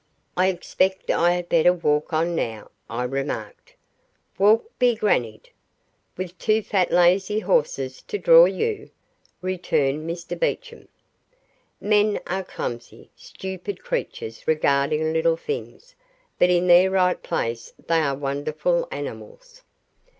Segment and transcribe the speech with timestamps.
[0.35, 3.75] "I expect I had better walk on now," I remarked.
[4.39, 5.49] "Walk, be grannied!
[6.17, 8.89] With two fat lazy horses to draw you?"
[9.43, 10.87] returned Mr Beecham.
[11.79, 15.93] Men are clumsy, stupid creatures regarding little things,
[16.39, 19.61] but in their right place they are wonderful animals.